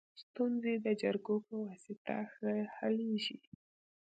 ستونزي 0.21 0.73
د 0.85 0.87
جرګو 1.01 1.35
په 1.47 1.53
واسطه 1.65 2.17
ښه 2.33 2.51
حلیږي. 2.75 3.37